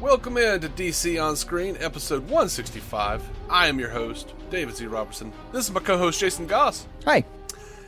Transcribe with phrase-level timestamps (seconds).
[0.00, 3.22] Welcome in to DC On Screen, episode 165.
[3.48, 4.86] I am your host, David Z.
[4.86, 5.32] Robertson.
[5.52, 6.86] This is my co host, Jason Goss.
[7.06, 7.24] Hi.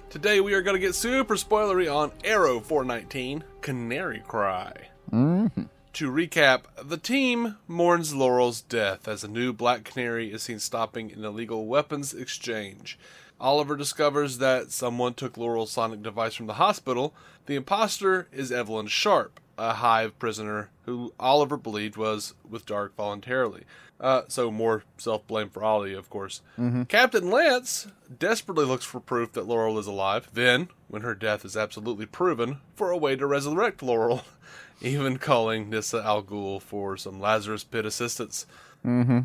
[0.09, 4.89] Today we are going to get super spoilery on Arrow 419 Canary Cry.
[5.13, 5.65] Mm-hmm.
[5.93, 11.13] To recap, the team mourns Laurel's death as a new Black Canary is seen stopping
[11.13, 12.99] an illegal weapons exchange.
[13.39, 17.15] Oliver discovers that someone took Laurel's sonic device from the hospital.
[17.45, 20.13] The imposter is Evelyn Sharp, a H.I.V.E.
[20.19, 23.65] prisoner who Oliver believed was with Darhk voluntarily.
[24.01, 26.41] Uh, so more self blame for Ollie, of course.
[26.89, 30.29] Captain Lance desperately looks for proof that Laurel is alive.
[30.33, 34.23] Then, when her death is absolutely proven, for a way to resurrect Laurel,
[34.81, 38.47] even calling Nyssa al Ghul for some Lazarus Pit assistance.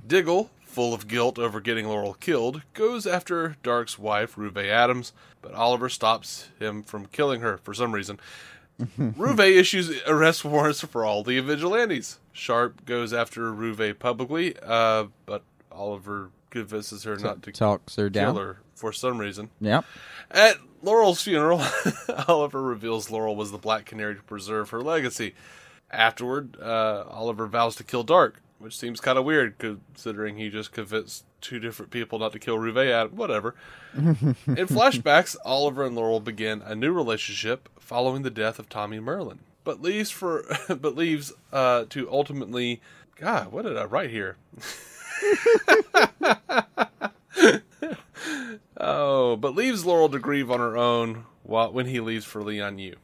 [0.08, 5.14] Diggle, full of guilt over getting Laurel killed, goes after Darhk's wife, Ruve Adams,
[5.44, 8.20] but Oliver stops him from killing her for some reason.
[8.98, 12.20] Ruve issues arrest warrants for all the vigilantes.
[12.32, 18.34] Sharp goes after Ruve publicly, uh, but Oliver convinces her not to Talks her kill
[18.34, 18.36] down.
[18.36, 19.50] her for some reason.
[19.62, 19.86] Yep.
[20.32, 21.62] At Laurel's funeral,
[22.28, 25.34] Oliver reveals Laurel was the Black Canary to preserve her legacy.
[25.92, 28.34] Afterward, uh, Oliver vows to kill Darhk,
[28.64, 32.58] which seems kind of weird considering he just convinced two different people not to kill
[32.58, 33.14] Ruve Adam.
[33.14, 33.56] Whatever.
[33.94, 39.40] In flashbacks, Oliver and Laurel begin a new relationship following the death of Tommy Merlyn,
[39.66, 42.82] but leaves for but leaves uh, to ultimately.
[43.18, 44.38] God, what did I write here?
[48.76, 52.80] Oh, but leaves Laurel to grieve on her own while when he leaves for Lian
[52.80, 52.96] Yu.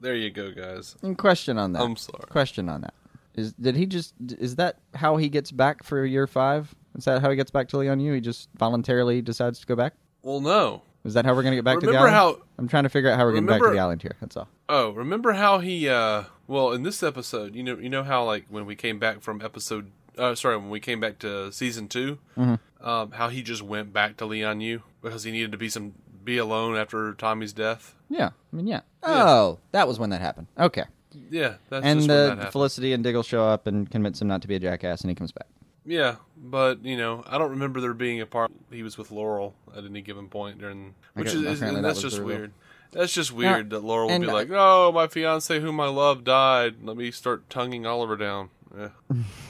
[0.00, 0.96] There you go, guys.
[1.02, 1.82] And question on that.
[1.82, 2.24] I'm sorry.
[2.30, 2.94] Question on that.
[3.34, 6.74] Is did he just is that how he gets back for year five?
[6.96, 8.12] Is that how he gets back to Lian Yu?
[8.14, 9.94] He just voluntarily decides to go back?
[10.22, 10.82] Well, no.
[11.04, 12.38] Is that how we're gonna get back to the Remember island?
[12.40, 14.16] how- I'm trying to figure out how we're getting back to the island here.
[14.20, 14.48] That's all.
[14.68, 15.88] Oh, remember how he?
[15.88, 19.20] uh Well, in this episode, you know, you know how like when we came back
[19.22, 22.86] from episode, uh sorry, when we came back to season 2 Mm-hmm.
[22.86, 25.94] um, how he just went back to Lian Yu because he needed to be some
[26.22, 27.94] be alone after Tommy's death.
[28.10, 28.30] Yeah.
[28.52, 28.80] I mean yeah.
[29.02, 30.48] Oh, that was when that happened.
[30.58, 30.84] Okay.
[31.30, 32.50] Yeah, that's and just when that uh.
[32.50, 35.14] Felicity and Diggle show up and convince him not to be a jackass, and he
[35.14, 35.46] comes back.
[35.84, 39.54] Yeah, but you know, I don't remember there being a part he was with Laurel
[39.76, 42.52] at any given point during, which guess is, is and that that's was just weird.
[42.92, 46.24] That's just weird that Laurel would be I- like, "Oh, my fiance, whom I love,
[46.24, 46.76] died.
[46.82, 48.88] Let me start tonguing Oliver down." Yeah,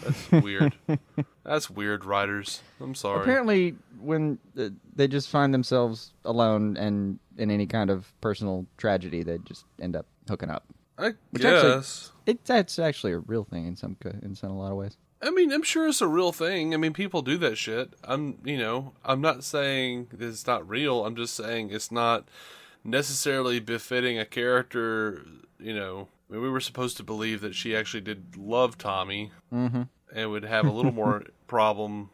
[0.02, 0.74] that's weird.
[1.44, 2.62] That's weird, writers.
[2.80, 3.22] I'm sorry.
[3.22, 9.22] Apparently, when uh, they just find themselves alone and in any kind of personal tragedy,
[9.22, 10.64] they just end up hooking up.
[11.00, 12.12] I Which actually- guess.
[12.26, 14.96] It, that's actually a real thing in some in some a lot of ways.
[15.22, 16.72] I mean, I'm sure it's a real thing.
[16.72, 17.92] I mean, people do that shit.
[18.04, 21.04] I'm, you know, I'm not saying that it's not real.
[21.04, 22.26] I'm just saying it's not
[22.84, 25.22] necessarily befitting a character.
[25.58, 29.30] You know, I mean, we were supposed to believe that she actually did love Tommy
[29.52, 29.82] Mm-hmm.
[30.14, 32.10] and would have a little more problem.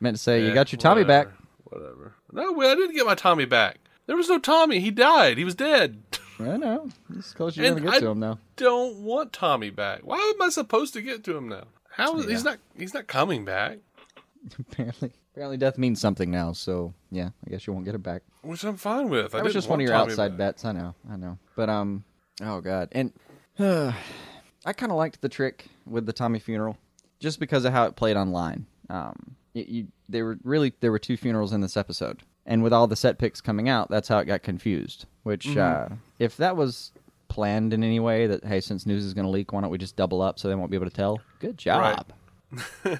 [0.00, 1.28] Meant to say, you Eh, got your Tommy back.
[1.64, 2.54] whatever, Whatever.
[2.56, 3.78] No, I didn't get my Tommy back.
[4.06, 4.80] There was no Tommy.
[4.80, 5.36] He died.
[5.38, 6.07] He was dead.
[6.40, 6.88] I know.
[7.18, 8.38] As close you're And gonna get I- to him now.
[8.56, 10.00] Don't want Tommy back.
[10.02, 11.64] Why am I supposed to get to him now?
[11.90, 13.78] How is he's not he's not coming back?
[14.58, 16.52] apparently, apparently, death means something now.
[16.52, 18.22] So yeah, I guess you won't get it back.
[18.42, 19.34] Which I'm fine with.
[19.34, 20.38] I That was just one of your Tommy outside back.
[20.38, 20.64] bets.
[20.64, 20.94] I know.
[21.10, 21.38] I know.
[21.56, 22.04] But um,
[22.42, 23.12] oh god, and
[23.58, 26.76] I kind of liked the trick with the Tommy funeral,
[27.20, 28.66] just because of how it played online.
[28.90, 32.72] Um, you, you there were really there were two funerals in this episode, and with
[32.72, 35.06] all the set pics coming out, that's how it got confused.
[35.22, 35.92] Which, Mm-hmm.
[35.92, 36.90] uh, if that was
[37.28, 39.78] planned in any way, that hey, since news is going to leak, why don't we
[39.78, 41.20] just double up so they won't be able to tell?
[41.38, 42.10] Good job.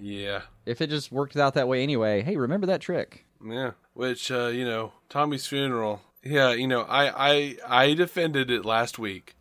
[0.00, 3.24] Yeah, If it just worked out that way anyway, hey, remember that trick?
[3.46, 3.72] yeah.
[3.94, 6.00] Which uh, you know, Tommy's funeral.
[6.24, 9.36] Yeah, you know, I I I defended it last week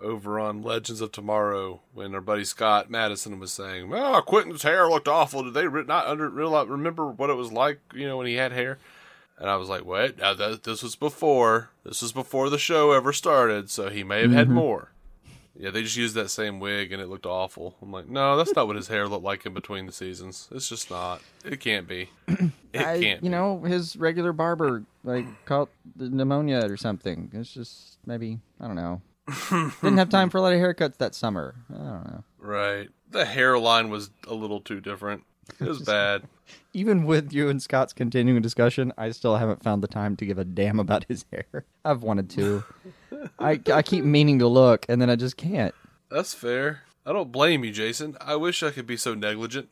[0.00, 4.88] over on Legends of Tomorrow when our buddy Scott Madison was saying, "Oh, Quentin's hair
[4.88, 5.44] looked awful.
[5.44, 7.80] Did they not under realize, remember what it was like?
[7.94, 8.78] You know, when he had hair."
[9.38, 12.58] And I was like, "Wait, now uh, that this was before this was before the
[12.58, 14.56] show ever started, so he may have had mm-hmm.
[14.56, 14.90] more."
[15.60, 17.76] Yeah, they just used that same wig and it looked awful.
[17.82, 20.48] I'm like, no, that's not what his hair looked like in between the seasons.
[20.52, 21.20] It's just not.
[21.44, 22.08] It can't be.
[22.72, 23.24] It I, can't.
[23.24, 23.28] you be.
[23.30, 27.28] know, his regular barber like caught the pneumonia or something.
[27.34, 29.02] It's just maybe I don't know.
[29.82, 31.54] Didn't have time for a lot of haircuts that summer.
[31.70, 32.24] I don't know.
[32.38, 32.88] Right.
[33.10, 35.24] The hairline was a little too different.
[35.60, 36.22] It was bad.
[36.72, 40.38] Even with you and Scott's continuing discussion, I still haven't found the time to give
[40.38, 41.64] a damn about his hair.
[41.84, 42.64] I've wanted to.
[43.38, 45.74] I I keep meaning to look, and then I just can't.
[46.10, 46.82] That's fair.
[47.06, 48.16] I don't blame you, Jason.
[48.20, 49.68] I wish I could be so negligent.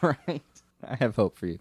[0.00, 0.42] right.
[0.86, 1.58] I have hope for you.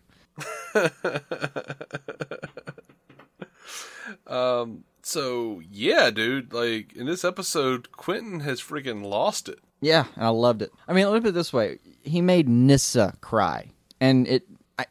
[4.28, 6.54] Um, So yeah, dude.
[6.54, 9.60] Like in this episode, Quentin has freaking lost it.
[9.82, 10.72] Yeah, and I loved it.
[10.88, 14.48] I mean, look at it this way: he made Nyssa cry, and it.
[14.78, 14.86] I,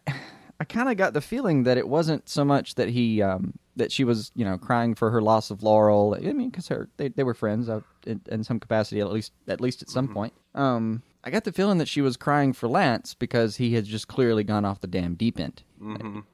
[0.60, 3.90] I kind of got the feeling that it wasn't so much that he, um, that
[3.90, 6.14] she was, you know, crying for her loss of Laurel.
[6.14, 9.32] I mean, because her they, they were friends uh, in, in some capacity, at least
[9.48, 10.34] at least at some point.
[10.54, 14.06] Um, I got the feeling that she was crying for Lance because he had just
[14.06, 15.62] clearly gone off the damn deep end,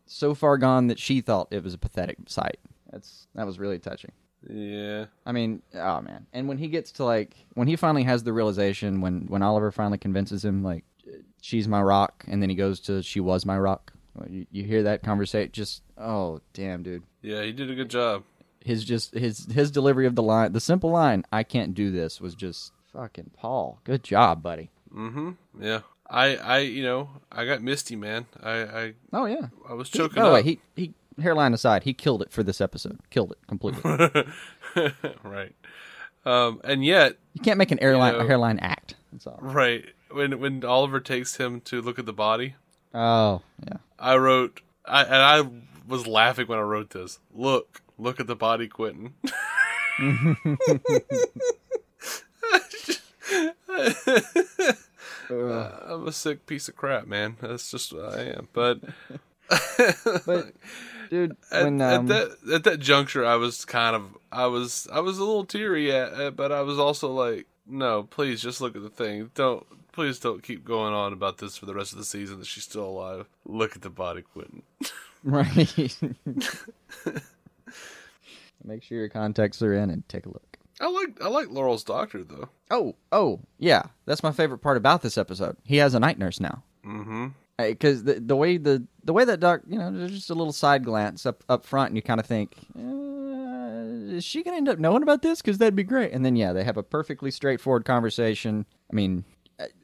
[0.07, 2.59] so far gone that she thought it was a pathetic sight.
[2.97, 4.13] That's that was really touching.
[4.49, 5.07] Yeah.
[5.27, 6.27] I mean, oh man!
[6.33, 9.71] And when he gets to like when he finally has the realization, when when Oliver
[9.71, 10.85] finally convinces him, like
[11.43, 13.93] she's my rock, and then he goes to she was my rock.
[14.31, 15.53] You, you hear that conversation?
[15.53, 17.03] Just oh damn, dude!
[17.23, 18.23] Yeah, he did a good job.
[18.61, 22.21] His just his his delivery of the line, the simple line, "I can't do this,"
[22.21, 23.81] was just fucking Paul.
[23.85, 24.71] Good job, buddy.
[24.95, 25.33] Mm-hmm.
[25.61, 25.81] Yeah.
[26.09, 28.27] I, I, you know, I got misty, man.
[28.41, 29.49] I, I, Oh yeah.
[29.69, 30.35] I was He, choking the up.
[30.35, 32.99] way, he he hairline aside, he killed it for this episode.
[33.11, 33.83] Killed it completely.
[35.23, 35.55] right.
[36.25, 38.95] Um, and yet, you can't make an airline know- a hairline act.
[39.13, 39.39] That's all.
[39.41, 42.55] right when when Oliver takes him to look at the body,
[42.95, 43.79] Oh yeah.
[43.99, 45.49] I wrote, I and I
[45.87, 47.19] was laughing when I wrote this.
[47.33, 49.15] Look, look at the body, Quentin.
[55.29, 57.37] I'm a sick piece of crap, man.
[57.41, 58.49] That's just what I am.
[58.53, 58.81] But
[60.27, 60.53] But
[61.11, 64.89] dude, at, when at um, that at that juncture, I was kind of I was
[64.93, 68.61] I was a little teary at, at, but I was also like, no, please just
[68.61, 69.31] look at the thing.
[69.35, 72.47] Don't please don't keep going on about this for the rest of the season that
[72.47, 73.27] she's still alive.
[73.45, 74.63] Look at the body, Quentin.
[75.25, 75.99] Right.
[78.65, 80.57] Make sure your contacts are in and take a look.
[80.81, 82.49] I like I like Laurel's doctor though.
[82.71, 83.83] Oh, oh, yeah.
[84.05, 85.57] That's my favorite part about this episode.
[85.65, 86.63] He has a night nurse now.
[86.85, 87.29] Mm-hmm.
[87.59, 90.53] Because the the way the the way that doc, you know, there's just a little
[90.53, 94.69] side glance up up front, and you kind of think, uh, is she gonna end
[94.69, 95.41] up knowing about this?
[95.41, 96.13] Because that'd be great.
[96.13, 98.67] And then yeah, they have a perfectly straightforward conversation.
[98.91, 99.25] I mean,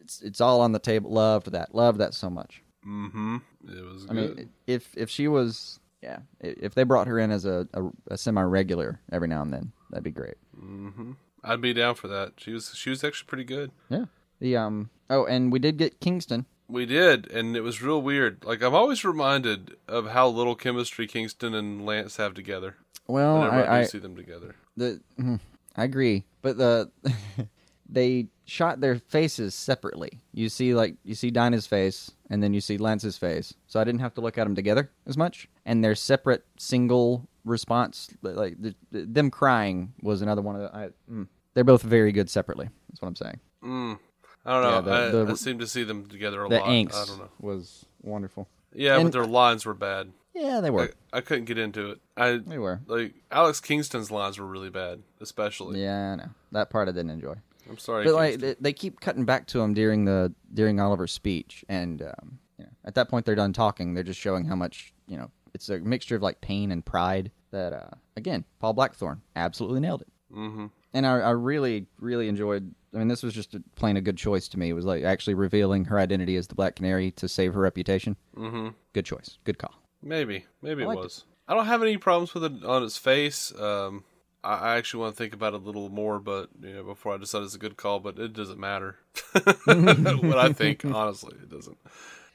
[0.01, 1.11] it's it's all on the table.
[1.11, 1.75] Loved that.
[1.75, 2.63] Loved that so much.
[2.87, 3.37] Mm-hmm.
[3.69, 4.37] It was I good.
[4.37, 8.19] mean, if if she was, yeah, if they brought her in as a, a, a
[8.19, 10.35] semi regular every now and then, that'd be great.
[10.61, 11.13] Mm-hmm.
[11.45, 12.35] I'd be down for that.
[12.37, 13.71] She was she was actually pretty good.
[13.89, 14.07] Yeah.
[14.41, 14.91] The um.
[15.09, 16.47] Oh, and we did get Kingston.
[16.73, 18.45] We did, and it was real weird.
[18.45, 22.77] Like I'm always reminded of how little chemistry Kingston and Lance have together.
[23.07, 24.55] Well, Whenever I, I, see them together.
[24.77, 25.39] the mhm,
[25.77, 26.91] I agree, but the
[27.89, 30.21] they shot their faces separately.
[30.33, 33.53] You see, like you see Dinah's face, and then you see Lance's face.
[33.67, 35.49] So I didn't have to look at them together as much.
[35.67, 40.75] And their separate single response, like the, them crying, was another one of the.
[40.75, 42.71] I, mm, they're both very good separately.
[42.89, 43.41] That's what I'm saying.
[43.63, 43.99] Mm.
[44.45, 44.71] I don't know.
[44.71, 44.81] Yeah,
[45.11, 46.69] the- I, the- I seem to see them together a The lot.
[46.69, 47.29] angst I don't know.
[47.41, 48.49] was wonderful.
[48.75, 50.13] Yeah, And- but their lines were bad.
[50.35, 50.91] Yeah, they were.
[51.13, 52.01] I, I couldn't get into it.
[52.17, 52.81] I they were.
[52.87, 55.83] like Alex Kingston's lines were really bad, especially.
[55.83, 57.35] Yeah, I know that part I didn't enjoy.
[57.69, 61.13] I'm sorry, but like they, they keep cutting back to him during the during Oliver's
[61.13, 63.93] speech, and um, you know, at that point they're done talking.
[63.93, 65.31] They're just showing how much you know.
[65.55, 67.31] It's a mixture of like pain and pride.
[67.51, 70.09] That uh, again, Paul Blackthorne absolutely nailed it.
[70.35, 70.67] mm-hmm.
[70.95, 72.75] And I, I really, really enjoyed.
[72.95, 74.69] I mean, this was just a, plain a good choice to me.
[74.69, 78.17] It was like actually revealing her identity as the Black Canary to save her reputation.
[78.37, 78.69] Mm-hmm.
[78.93, 79.39] Good choice.
[79.45, 79.75] Good call.
[80.03, 81.25] Maybe, maybe I it was.
[81.49, 83.53] I don't have any problems with it on its face.
[83.59, 84.05] Um,
[84.45, 87.15] I, I actually want to think about it a little more, but you know, before
[87.15, 88.01] I decide it's a good call.
[88.01, 88.97] But it doesn't matter
[89.65, 90.85] what I think.
[90.85, 91.79] Honestly, it doesn't.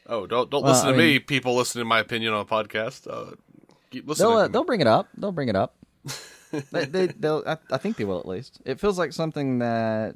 [0.08, 1.20] Oh, don't don't Well, listen I to mean- me.
[1.20, 3.06] People listening to my opinion on a podcast.
[3.08, 3.36] Uh,
[3.92, 4.30] keep listening.
[4.30, 5.08] They'll uh, they'll bring it up.
[5.18, 5.76] They'll bring it up.
[6.72, 7.44] they, they, they'll.
[7.46, 8.60] I, I think they will at least.
[8.66, 10.16] It feels like something that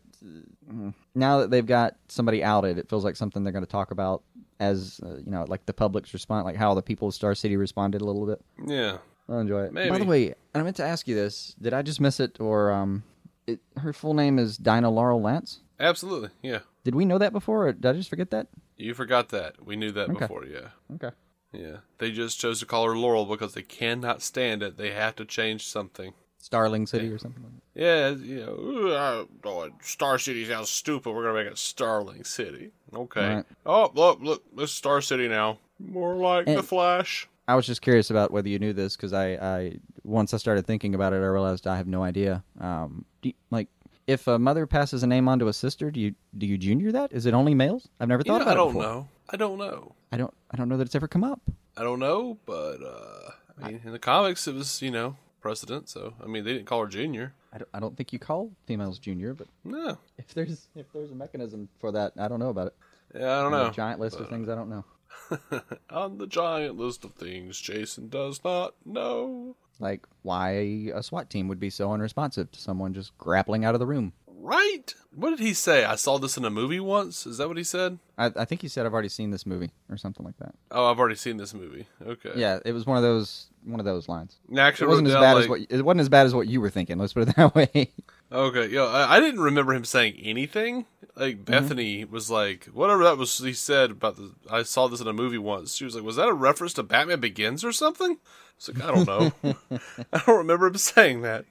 [0.70, 3.92] uh, now that they've got somebody outed, it feels like something they're going to talk
[3.92, 4.24] about
[4.60, 7.58] as uh, you know, like the public's response, like how the people of Star City
[7.58, 8.42] responded a little bit.
[8.66, 8.98] Yeah.
[9.30, 9.74] I'll enjoy it.
[9.74, 11.56] By the way, I meant to ask you this.
[11.62, 13.04] Did I just miss it, or um,
[13.48, 15.62] it, her full name is Dinah Laurel Lance?
[15.80, 16.30] Absolutely.
[16.42, 16.60] Yeah.
[16.84, 18.48] Did we know that before, or did I just forget that?
[18.78, 19.64] You forgot that.
[19.66, 20.20] We knew that Okay.
[20.20, 20.46] before.
[20.46, 20.70] Yeah.
[20.96, 21.16] Okay.
[21.53, 21.77] Yeah.
[21.98, 24.77] They just chose to call her Laurel because they cannot stand it.
[24.77, 26.13] They have to change something.
[26.38, 27.81] Starling City or something like that.
[27.81, 31.12] Yeah, you know, "Ooh, uh, oh, Star City sounds stupid.
[31.13, 32.72] We're gonna make it Starling City.
[32.93, 33.36] Okay.
[33.36, 33.46] Right.
[33.65, 35.60] Oh, look, look, this Star City now.
[35.79, 37.27] More like And- the Flash.
[37.48, 40.65] I was just curious about whether you knew this because I, I once I started
[40.65, 42.43] thinking about it, I realized I have no idea.
[42.60, 43.67] Um, do you- like
[44.08, 46.91] if a mother passes a name on to a sister, do you do you junior
[46.91, 47.12] that?
[47.13, 47.88] Is it only males?
[48.00, 48.84] I've never You thought know, about I don't it before.
[48.84, 49.08] know.
[49.32, 49.96] I don't know.
[50.12, 51.42] I don't I don't know that it's ever come up.
[51.78, 55.90] I don't know, but uh, I mean, in the comics, it was you know precedent.
[55.90, 57.34] So I mean, they didn't call her Junior.
[57.54, 59.98] I don't, I don't think you call females junior, but No.
[60.18, 62.76] if there's if there's a mechanism for that, I don't know about it.
[63.14, 63.68] Yeah, I don't On know.
[63.70, 64.86] a giant list of things I don't know.
[65.90, 69.56] On the giant list of things Jason does not know.
[69.80, 70.52] Like why
[70.94, 74.14] a SWAT team would be so unresponsive to someone just grappling out of the room.
[74.44, 74.96] Right?
[75.14, 75.86] What did he say?
[75.86, 77.28] I saw this in a movie once.
[77.28, 78.00] Is that what he said?
[78.18, 80.56] I, I think he said I've already seen this movie or something like that.
[80.72, 81.86] Oh, I've already seen this movie.
[82.06, 82.32] Okay.
[82.36, 84.40] Yeah, it was one of those one of those lines.
[84.58, 86.60] Actually It wasn't as bad like, as what it wasn't as bad as what you
[86.60, 86.98] were thinking.
[86.98, 87.92] Let's put it that way.
[88.32, 90.86] Okay, yeah, I, I didn't remember him saying anything.
[91.16, 91.44] Like Mm-hmm.
[91.44, 94.32] Bethany was like, whatever that was he said about the.
[94.50, 95.76] I saw this in a movie once.
[95.76, 98.18] She was like, was that a reference to Batman Begins or something?
[98.56, 99.32] It's like I don't know.
[100.14, 101.46] I don't remember him saying that.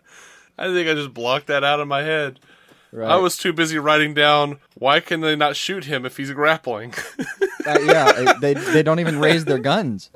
[0.58, 2.40] I think I just blocked that out of my head.
[2.96, 6.94] I was too busy writing down why can they not shoot him if he's grappling.
[7.66, 10.08] Uh, yeah, they they don't even raise their guns.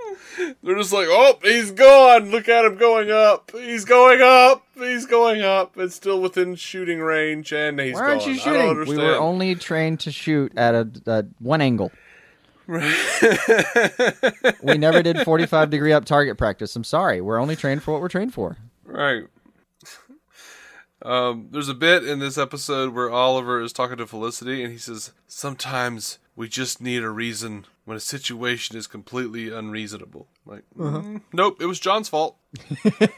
[0.63, 2.31] They're just like, oh, he's gone.
[2.31, 3.51] Look at him going up.
[3.53, 4.67] He's going up.
[4.75, 5.77] He's going up.
[5.77, 8.31] It's still within shooting range, and he's Why aren't gone.
[8.31, 8.87] you shooting?
[8.87, 11.93] We were only trained to shoot at a, a one angle.
[14.63, 16.75] we never did 45 degree up target practice.
[16.75, 17.21] I'm sorry.
[17.21, 18.57] We're only trained for what we're trained for.
[18.85, 19.25] Right.
[21.05, 24.79] Um, there's a bit in this episode where Oliver is talking to Felicity, and he
[24.79, 31.21] says, "Sometimes we just need a reason when a situation is completely unreasonable." Like, mm,
[31.33, 32.39] nope, it was John's fault.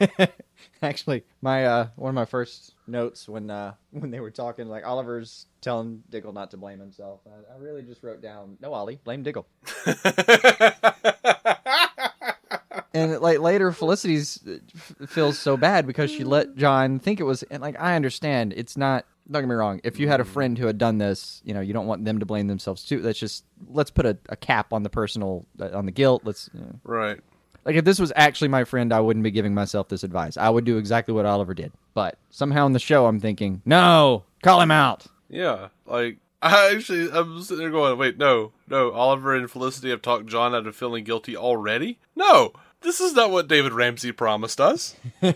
[0.81, 4.85] Actually, my uh, one of my first notes when uh, when they were talking, like
[4.85, 7.21] Oliver's telling Diggle not to blame himself.
[7.25, 9.47] I, I really just wrote down, "No, Ollie, blame Diggle."
[12.93, 17.23] and like later, Felicity's uh, f- feels so bad because she let John think it
[17.23, 17.43] was.
[17.43, 19.05] And like I understand, it's not.
[19.29, 19.81] Don't get me wrong.
[19.83, 22.19] If you had a friend who had done this, you know, you don't want them
[22.19, 23.01] to blame themselves too.
[23.01, 26.21] Let's just let's put a, a cap on the personal uh, on the guilt.
[26.25, 26.49] Let's.
[26.53, 26.79] You know.
[26.83, 27.19] right.
[27.65, 30.37] Like if this was actually my friend, I wouldn't be giving myself this advice.
[30.37, 31.73] I would do exactly what Oliver did.
[31.93, 35.05] But somehow in the show, I'm thinking, no, call him out.
[35.27, 35.67] Yeah.
[35.85, 38.91] Like, I actually, I'm sitting there going, wait, no, no.
[38.91, 41.99] Oliver and Felicity have talked John out of feeling guilty already.
[42.15, 44.95] No, this is not what David Ramsey promised us.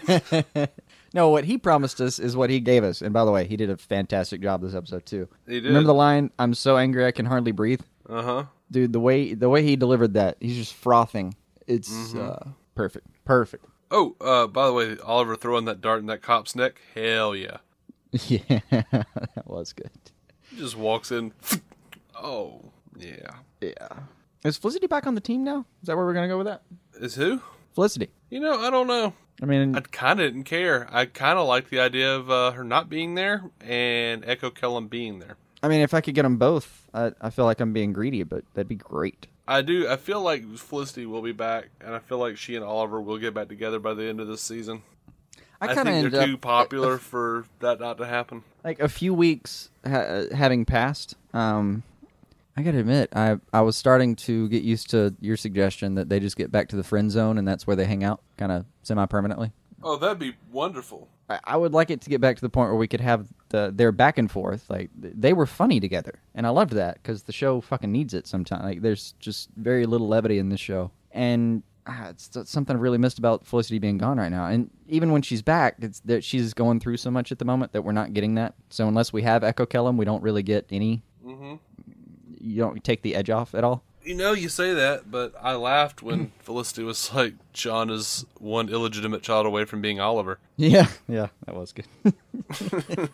[1.14, 3.02] No, what he promised us is what he gave us.
[3.02, 5.28] And by the way, he did a fantastic job this episode too.
[5.46, 5.66] He did.
[5.66, 8.44] Remember the line, "I'm so angry I can hardly breathe." Uh huh.
[8.72, 11.36] Dude, the way the way he delivered that, he's just frothing.
[11.68, 13.66] It's uh, perfect, perfect.
[13.90, 16.80] Oh, uh, by the way, Oliver throwing that dart in that cop's neck.
[16.96, 17.58] Hell yeah.
[18.12, 19.92] yeah, that was good.
[20.50, 21.34] He just walks in.
[22.24, 23.32] Oh, yeah.
[23.62, 23.88] Yeah.
[24.46, 25.66] Is Felicity back on the team now?
[25.82, 26.62] Is that where we're gonna go with that?
[27.02, 27.42] Is who?
[27.74, 28.10] Felicity.
[28.30, 29.14] You know, I don't know.
[29.42, 30.88] I mean, I kind of didn't care.
[30.92, 34.88] I kind of liked the idea of uh, her not being there and Echo Kellum
[34.88, 35.36] being there.
[35.64, 38.22] I mean, if I could get them both, I, I feel like I'm being greedy,
[38.22, 39.26] but that'd be great.
[39.48, 39.90] I do.
[39.90, 43.18] I feel like Felicity will be back, and I feel like she and Oliver will
[43.18, 44.84] get back together by the end of this season.
[45.60, 48.44] I, I, kind of think they're up too popular for that not to happen.
[48.64, 51.16] like a few weeks ha- having passed.
[51.34, 51.82] Um,
[52.58, 56.20] I gotta admit, I I was starting to get used to your suggestion that they
[56.20, 58.66] just get back to the friend zone and that's where they hang out, kind of
[58.84, 59.52] semi permanently.
[59.84, 61.08] Oh, that'd be wonderful.
[61.30, 63.28] I, I would like it to get back to the point where we could have
[63.50, 64.70] the their back and forth.
[64.70, 68.28] Like they were funny together, and I loved that because the show fucking needs it
[68.28, 68.64] sometimes.
[68.64, 72.80] Like there's just very little levity in this show, and ah, it's, it's something I
[72.80, 74.46] really missed about Felicity being gone right now.
[74.46, 77.72] And even when she's back, it's that she's going through so much at the moment
[77.72, 78.54] that we're not getting that.
[78.70, 81.02] So unless we have Echo Kellum, we don't really get any.
[81.24, 81.56] hmm
[82.42, 83.84] You don't take the edge off at all.
[84.04, 88.68] You know, you say that, but I laughed when Felicity was like, "John is one
[88.70, 91.86] illegitimate child away from being Oliver." Yeah, yeah, that was good.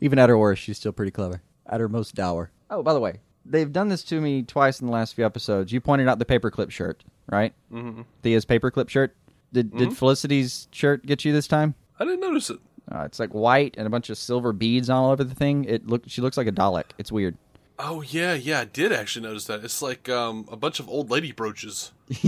[0.00, 1.42] Even at her worst, she's still pretty clever.
[1.66, 2.50] At her most dour.
[2.70, 5.72] Oh, by the way, they've done this to me twice in the last few episodes.
[5.72, 7.52] You pointed out the paperclip shirt, right?
[7.70, 9.16] hmm Thea's paperclip shirt.
[9.52, 11.74] Did did Felicity's shirt get you this time?
[11.98, 12.58] I didn't notice it.
[12.90, 15.64] Uh, it's like white and a bunch of silver beads all over the thing.
[15.64, 16.84] It look she looks like a Dalek.
[16.98, 17.36] It's weird.
[17.78, 19.62] Oh yeah, yeah, I did actually notice that.
[19.62, 21.92] It's like um, a bunch of old lady brooches.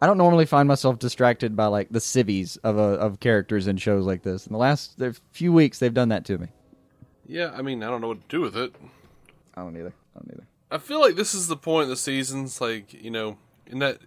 [0.00, 3.76] I don't normally find myself distracted by like the civvies of a, of characters in
[3.78, 4.46] shows like this.
[4.46, 5.00] In the last
[5.32, 6.48] few weeks, they've done that to me.
[7.26, 8.74] Yeah, I mean, I don't know what to do with it.
[9.54, 9.92] I don't either.
[10.14, 10.46] I don't either.
[10.70, 13.98] I feel like this is the point of the seasons, like you know, in that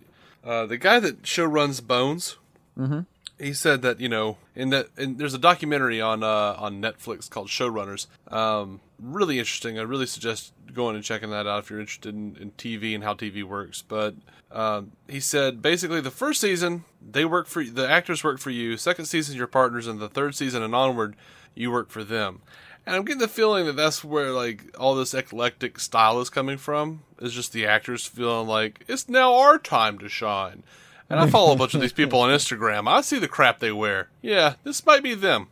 [0.44, 2.38] uh, the guy that show runs Bones,
[2.78, 3.06] Mhm.
[3.42, 7.30] He said that you know, in that and there's a documentary on uh, on Netflix
[7.30, 8.08] called Showrunners.
[8.32, 9.80] Um, really interesting.
[9.80, 13.04] I really suggest going and checking that out if you're interested in, in TV and
[13.04, 13.82] how TV works.
[13.82, 14.16] But
[14.52, 18.78] um, he said basically the first season they work for the actors work for you.
[18.78, 21.16] Second season your partners, and the third season and onward
[21.56, 22.42] you work for them.
[22.86, 26.58] And I'm getting the feeling that that's where like all this eclectic style is coming
[26.58, 27.02] from.
[27.20, 30.64] Is just the actors feeling like it's now our time to shine.
[31.12, 32.88] And I follow a bunch of these people on Instagram.
[32.88, 34.10] I see the crap they wear.
[34.22, 35.48] Yeah, this might be them.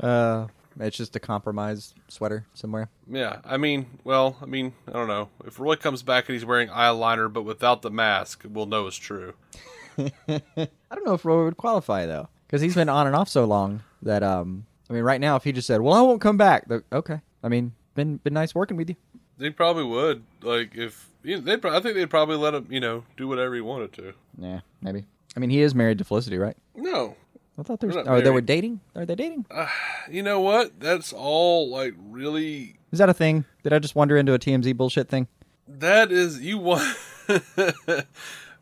[0.00, 0.46] Uh,
[0.80, 2.88] It's just a compromise sweater somewhere.
[3.08, 5.28] Yeah, I mean, well, I mean, I don't know.
[5.46, 8.96] If Roy comes back and he's wearing eyeliner but without the mask, we'll know it's
[8.96, 9.34] true.
[9.98, 10.10] I
[10.56, 13.82] don't know if Roy would qualify though, because he's been on and off so long
[14.02, 14.66] that um.
[14.90, 17.20] I mean, right now, if he just said, "Well, I won't come back," okay.
[17.42, 18.96] I mean, been been nice working with you.
[19.38, 20.22] They probably would.
[20.42, 23.54] Like, if you know, they, I think they'd probably let him, you know, do whatever
[23.54, 24.12] he wanted to.
[24.38, 25.04] Yeah, maybe.
[25.36, 26.56] I mean, he is married to Felicity, right?
[26.76, 27.16] No,
[27.58, 27.94] I thought they were.
[27.94, 28.80] They're not Oh, they were dating.
[28.94, 29.46] Are they dating?
[29.50, 29.66] Uh,
[30.10, 30.78] you know what?
[30.80, 32.76] That's all like really.
[32.92, 33.44] Is that a thing?
[33.62, 35.26] Did I just wander into a TMZ bullshit thing?
[35.66, 36.96] That is you want.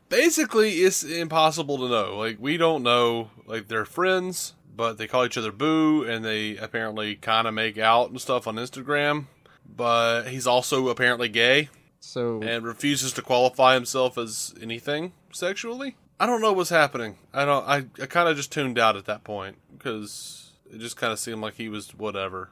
[0.08, 2.16] Basically, it's impossible to know.
[2.18, 3.30] Like we don't know.
[3.46, 7.78] Like they're friends, but they call each other boo, and they apparently kind of make
[7.78, 9.26] out and stuff on Instagram.
[9.64, 15.96] But he's also apparently gay So and refuses to qualify himself as anything sexually.
[16.20, 17.16] I don't know what's happening.
[17.32, 17.66] I don't.
[17.66, 21.18] I, I kind of just tuned out at that point because it just kind of
[21.18, 22.50] seemed like he was whatever.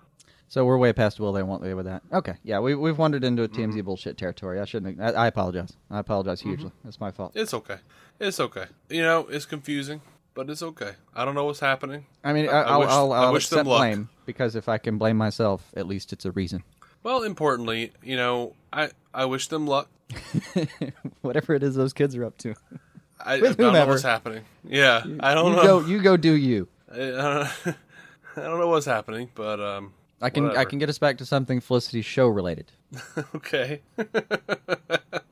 [0.48, 2.02] So we're way past will they won't they with that.
[2.12, 3.80] Okay, yeah, we we've wandered into a TMZ mm-hmm.
[3.82, 4.58] bullshit territory.
[4.58, 5.00] I shouldn't.
[5.00, 5.72] I, I apologize.
[5.88, 6.70] I apologize hugely.
[6.70, 6.78] Mm-hmm.
[6.82, 7.32] That's my fault.
[7.36, 7.76] It's okay.
[8.18, 8.66] It's okay.
[8.88, 10.00] You know, it's confusing,
[10.34, 10.94] but it's okay.
[11.14, 12.06] I don't know what's happening.
[12.24, 13.78] I mean, I, I I'll, wish- I'll, I I'll them accept luck.
[13.78, 16.64] blame because if I can blame myself, at least it's a reason.
[17.02, 19.88] Well, importantly, you know, I I wish them luck.
[21.22, 22.54] Whatever it is those kids are up to.
[23.24, 24.44] I, I don't know what's happening.
[24.64, 25.62] Yeah, I don't you know.
[25.80, 25.86] go.
[25.86, 26.16] You go.
[26.16, 26.68] Do you?
[26.92, 27.48] I, I don't,
[28.36, 30.56] I don't know what's happening, but um, I can.
[30.56, 32.72] I can get us back to something Felicity show related.
[33.34, 33.80] okay.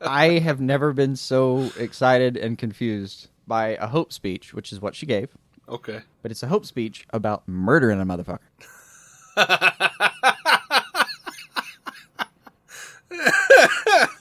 [0.01, 4.95] I have never been so excited and confused by a hope speech, which is what
[4.95, 5.31] she gave.
[5.69, 6.01] okay.
[6.23, 8.39] But it's a hope speech about murdering a motherfucker.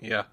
[0.00, 0.24] Yeah.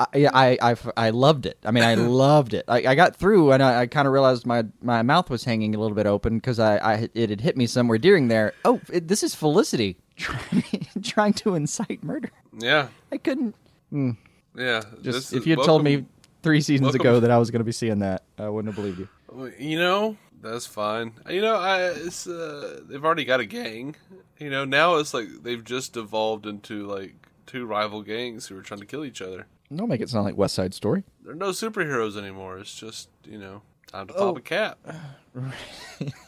[0.00, 1.58] I, yeah, I, I, I loved it.
[1.64, 2.64] I mean, I loved it.
[2.66, 5.74] I, I got through, and I, I kind of realized my, my mouth was hanging
[5.74, 8.54] a little bit open because I, I it had hit me somewhere during there.
[8.64, 10.64] Oh, it, this is Felicity trying,
[11.02, 12.30] trying to incite murder.
[12.58, 12.88] Yeah.
[13.12, 13.54] I couldn't.
[13.92, 14.16] Mm,
[14.56, 14.80] Yeah.
[15.02, 16.06] just if you had told me
[16.42, 18.82] three seasons welcome- ago that I was going to be seeing that, I wouldn't have
[18.82, 19.52] believed you.
[19.58, 21.14] You know, that's fine.
[21.30, 23.96] You know, I it's uh, they've already got a gang.
[24.38, 27.14] You know, now it's like they've just evolved into like
[27.46, 29.46] two rival gangs who are trying to kill each other.
[29.74, 31.04] Don't make it sound like West Side Story.
[31.24, 32.58] They're no superheroes anymore.
[32.58, 34.32] It's just you know time to Oh.
[34.34, 34.78] pop a cap.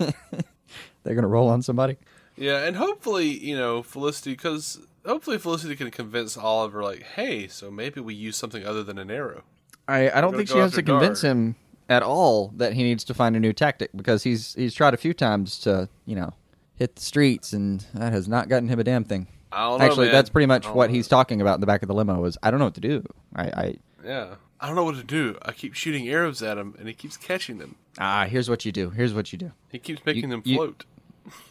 [1.03, 1.97] They're going to roll on somebody.
[2.37, 7.71] Yeah, and hopefully you know Felicity because hopefully Felicity can convince Oliver like, hey, so
[7.71, 9.43] maybe we use something other than an arrow.
[9.87, 11.57] I, I don't gonna think she has to convince him
[11.89, 14.97] at all that he needs to find a new tactic because he's he's tried a
[14.97, 16.33] few times to you know
[16.77, 19.27] hit the streets and that has not gotten him a damn thing.
[19.53, 19.85] I don't know.
[19.87, 20.15] Actually, man.
[20.15, 20.95] that's pretty much what know.
[20.95, 22.25] he's talking about in the back of the limo.
[22.25, 23.05] Is I don't know what to do.
[23.37, 25.39] I, I Yeah, I don't know what to do.
[25.43, 27.77] I keep shooting arrows at him, and he keeps catching them.
[27.99, 28.91] ah here's what you do.
[28.91, 29.53] Here's what you do.
[29.71, 30.85] He keeps making You- them you- float.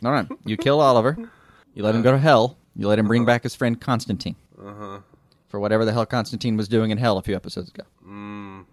[0.02, 1.18] No, no, you kill Oliver.
[1.74, 2.58] You let him go to hell.
[2.76, 5.00] You let him bring back his friend Constantine Uh huh.
[5.48, 7.84] for whatever the hell Constantine was doing in hell a few episodes ago.
[8.08, 8.66] Mm,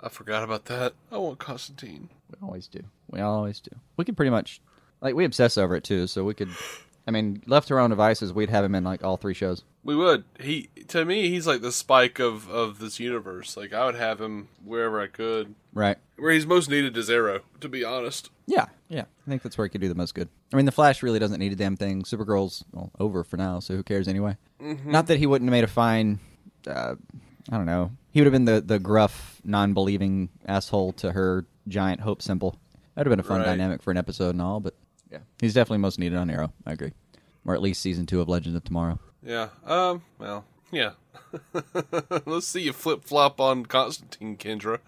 [0.00, 0.94] I forgot about that.
[1.10, 2.08] I want Constantine.
[2.30, 2.80] We always do.
[3.10, 3.70] We always do.
[3.96, 4.60] We could pretty much,
[5.00, 6.06] like, we obsess over it too.
[6.06, 6.50] So we could,
[7.06, 9.64] I mean, left to our own devices, we'd have him in like all three shows.
[9.82, 10.24] We would.
[10.38, 13.56] He to me, he's like the spike of of this universe.
[13.56, 15.54] Like I would have him wherever I could.
[15.72, 15.96] Right.
[16.16, 18.28] Where he's most needed is Arrow, to be honest.
[18.46, 18.66] Yeah.
[18.88, 19.04] Yeah.
[19.26, 20.28] I think that's where he could do the most good.
[20.52, 22.02] I mean, the Flash really doesn't need a damn thing.
[22.02, 24.36] Supergirl's well, over for now, so who cares anyway?
[24.60, 26.18] Not that he wouldn't have made a fine.
[26.66, 26.96] Uh,
[27.50, 27.92] I don't know.
[28.10, 32.58] He would have been the the gruff, non-believing asshole to her giant hope symbol.
[32.94, 33.46] That'd have been a fun Right.
[33.46, 34.60] dynamic for an episode and all.
[34.60, 34.74] But
[35.10, 36.52] yeah, he's definitely most needed on Arrow.
[36.66, 36.92] I agree.
[37.46, 38.98] Or at least season two of Legends of Tomorrow.
[39.22, 39.48] Yeah.
[39.64, 40.02] Um.
[40.18, 40.44] Well.
[40.70, 40.92] Yeah.
[42.26, 44.78] Let's see you flip flop on Constantine, Kendra.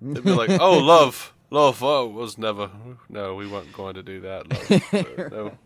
[0.00, 2.70] They'd be like, "Oh, love, love, oh, was never.
[3.08, 4.50] No, we weren't going to do that.
[4.50, 5.32] Love.
[5.32, 5.58] no,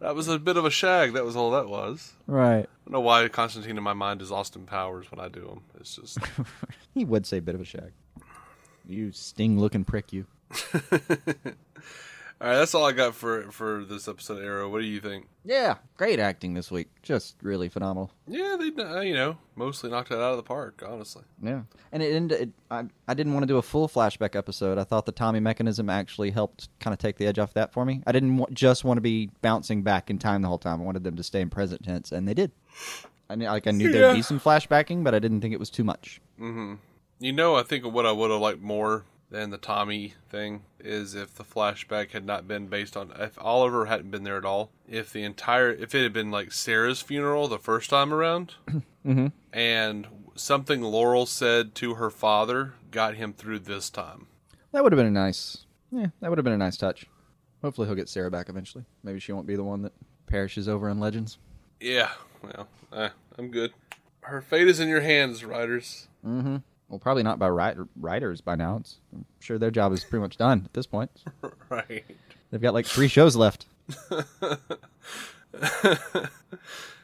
[0.00, 1.12] that was a bit of a shag.
[1.14, 2.12] That was all that was.
[2.26, 2.64] Right.
[2.64, 5.60] I don't know why Constantine in my mind is Austin Powers when I do him.
[5.80, 6.18] It's just
[6.94, 7.92] He would say a bit of a shag.
[8.86, 10.26] You sting-looking prick, you.
[12.40, 12.56] all right.
[12.56, 14.38] That's all I got for for this episode.
[14.38, 14.68] of Arrow.
[14.68, 15.26] What do you think?
[15.44, 16.88] Yeah, great acting this week.
[17.02, 18.10] Just really phenomenal.
[18.26, 20.82] Yeah, they uh, you know mostly knocked it out of the park.
[20.86, 22.40] Honestly, Yeah, and it ended.
[22.40, 24.78] It, I I didn't want to do a full flashback episode.
[24.78, 27.84] I thought the Tommy mechanism actually helped kind of take the edge off that for
[27.84, 28.02] me.
[28.06, 30.80] I didn't wa- just want to be bouncing back in time the whole time.
[30.80, 32.50] I wanted them to stay in present tense, and they did.
[33.28, 35.70] I knew, like I knew there'd be some flashbacking, but I didn't think it was
[35.70, 36.20] too much.
[36.38, 40.62] you know I think of what I would have liked more than the Tommy thing
[40.78, 44.44] is if the flashback had not been based on if Oliver hadn't been there at
[44.44, 44.70] all.
[44.88, 48.54] If the entire if it had been like Sarah's funeral the first time around,
[49.06, 49.32] Mhm.
[49.52, 54.26] and something Laurel said to her father got him through this time.
[54.72, 55.64] That would have been a nice.
[55.90, 57.06] Yeah, that would have been a nice touch.
[57.62, 58.84] Hopefully, he'll get Sarah back eventually.
[59.02, 59.92] Maybe she won't be the one that
[60.26, 61.38] perishes over in Legends.
[61.80, 62.10] Yeah,
[62.42, 62.68] well,
[63.38, 63.72] I'm good.
[64.20, 66.08] Her fate is in your hands, writers.
[66.26, 66.56] Mm-hmm.
[66.88, 68.76] Well, probably not by write- writers by now.
[68.76, 71.10] It's, I'm sure their job is pretty much done at this point.
[71.68, 72.04] right.
[72.50, 73.66] They've got like three shows left.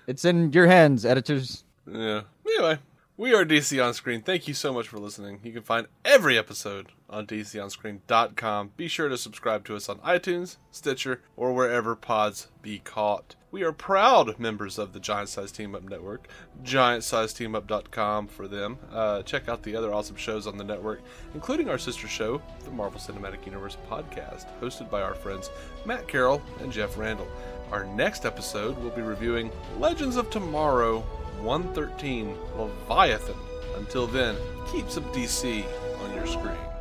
[0.07, 1.65] it's in your hands, editors.
[1.91, 2.23] Yeah.
[2.47, 2.79] Anyway,
[3.17, 4.23] we are DC On Screen.
[4.23, 5.41] Thank you so much for listening.
[5.43, 8.73] You can find every episode on DCOnScreen.com.
[8.77, 13.37] Be sure to subscribe to us on iTunes, Stitcher, or wherever pods be caught.
[13.51, 16.27] We are proud members of the Giant Size Team Up Network.
[16.65, 18.79] GiantSizeTeamUp.com for them.
[18.91, 21.03] Uh, check out the other awesome shows on the network,
[21.35, 25.51] including our sister show, the Marvel Cinematic Universe podcast, hosted by our friends
[25.85, 27.29] Matt Carroll and Jeff Randall.
[27.71, 31.05] Our next episode will be reviewing Legends of Tomorrow
[31.43, 33.37] 113 Leviathan.
[33.77, 34.37] Until then,
[34.71, 35.65] keep some DC
[36.03, 36.72] on your screen.